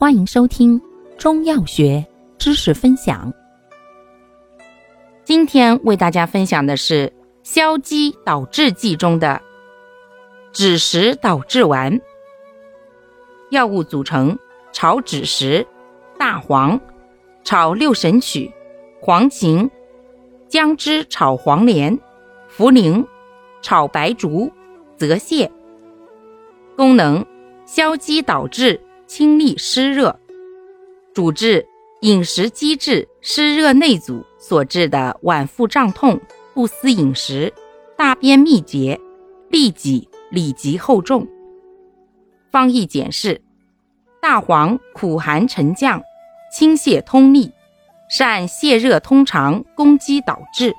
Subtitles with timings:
[0.00, 0.80] 欢迎收听
[1.18, 2.06] 中药学
[2.38, 3.34] 知识分享。
[5.24, 9.42] 今天为大家分享的是消积导滞剂中的
[10.52, 12.00] 枳实导滞丸。
[13.50, 14.38] 药物组成：
[14.70, 15.66] 炒枳实、
[16.16, 16.80] 大黄、
[17.42, 18.52] 炒六神曲、
[19.00, 19.68] 黄芩、
[20.46, 21.98] 姜汁炒黄连、
[22.56, 23.04] 茯苓、
[23.62, 24.52] 炒白术、
[24.96, 25.50] 泽泻。
[26.76, 27.26] 功能：
[27.66, 28.80] 消积导滞。
[29.08, 30.20] 清利湿热，
[31.14, 31.66] 主治
[32.02, 36.20] 饮食积滞、湿热内阻所致的脘腹胀痛、
[36.52, 37.50] 不思饮食、
[37.96, 39.00] 大便秘结、
[39.50, 41.26] 痢疾、里急后重。
[42.50, 43.40] 方义简释：
[44.20, 46.02] 大黄苦寒沉降，
[46.54, 47.50] 清泻通利，
[48.10, 50.74] 善泻热通肠，攻积导滞，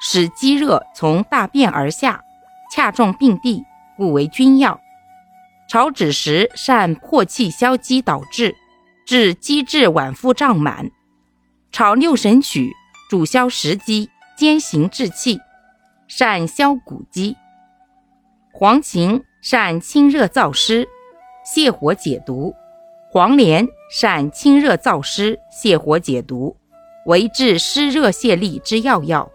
[0.00, 2.22] 使积热从大便而下，
[2.72, 3.62] 恰中病地，
[3.98, 4.80] 故为君药。
[5.68, 8.54] 炒枳实善破气消积导滞，
[9.06, 10.90] 治积滞脘腹胀满；
[11.72, 12.72] 炒六神曲
[13.08, 15.40] 主消食积，兼行滞气，
[16.06, 17.36] 善消谷积。
[18.52, 20.86] 黄芩善清热燥湿，
[21.44, 22.54] 泻火解毒；
[23.10, 26.56] 黄连善清热燥湿，泻火解毒，
[27.06, 29.30] 为治湿热泻痢之要药。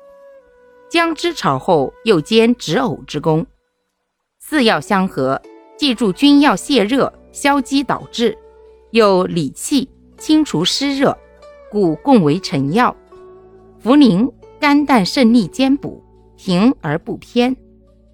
[0.89, 3.45] 姜汁炒后又兼止呕之功，
[4.39, 5.41] 四药相合。
[5.79, 8.37] 记住，君药泻热、消积导滞，
[8.91, 11.17] 又理气、清除湿热，
[11.71, 12.93] 故共为臣药。
[13.81, 16.03] 茯苓肝胆肾利兼补，
[16.35, 17.55] 平而不偏，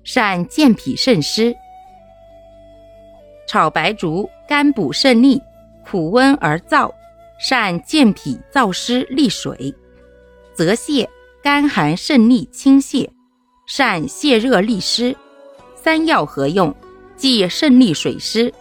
[0.03, 1.55] 善健脾渗湿。
[3.47, 5.41] 炒白术肝补肾利，
[5.83, 6.91] 苦温而燥，
[7.39, 9.73] 善健脾燥湿利水。
[10.53, 11.07] 泽泻
[11.41, 13.09] 肝寒肾利清泻，
[13.65, 15.15] 善泻热利湿。
[15.73, 16.71] 三药合用。
[17.15, 18.53] 既肾利水湿，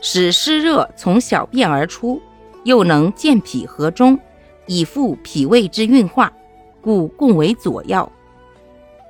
[0.00, 2.20] 使湿热从小便而出，
[2.64, 4.18] 又能健脾和中，
[4.66, 6.32] 以复脾胃之运化，
[6.80, 8.10] 故共为佐药。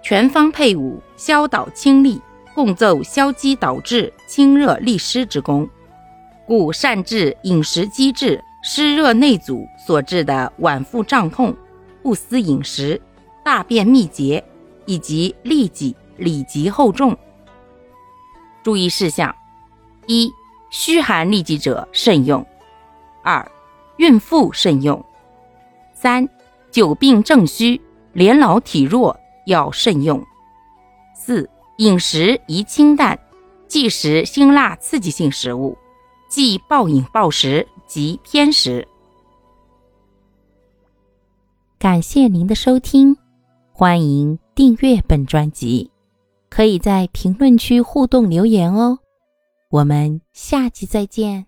[0.03, 2.21] 全方配伍，消导清利，
[2.54, 5.69] 共奏消积导滞、清热利湿之功，
[6.47, 11.54] 故善治饮食积滞、湿热内阻所致的脘腹胀痛、
[12.03, 13.00] 不思饮食、
[13.44, 14.43] 大便秘结
[14.87, 17.16] 以及痢疾、里急后重。
[18.62, 19.34] 注意事项：
[20.06, 20.33] 一、
[20.71, 22.43] 虚寒痢疾者慎用；
[23.23, 23.50] 二、
[23.97, 24.99] 孕妇慎用；
[25.95, 26.28] 三、
[26.71, 27.81] 久病正虚、
[28.12, 30.19] 年老体弱要慎用；
[31.15, 33.19] 四、饮食宜清淡，
[33.69, 35.77] 忌食辛辣刺激性食物，
[36.28, 38.87] 忌暴饮暴食及偏食。
[41.78, 43.17] 感谢您的收听，
[43.72, 45.91] 欢迎订阅本专辑。
[46.55, 48.99] 可以在评论区互动留言哦，
[49.71, 51.47] 我们下期再见。